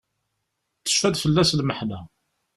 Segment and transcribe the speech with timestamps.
[0.85, 1.99] Tecfa-d fell-as lmeḥna.